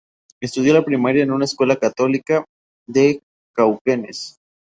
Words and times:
Estudió 0.41 0.73
la 0.73 0.83
primaria 0.83 1.21
en 1.21 1.29
una 1.29 1.45
escuela 1.45 1.75
católica 1.75 2.43
de 2.87 3.21
Cauquenes. 3.55 4.39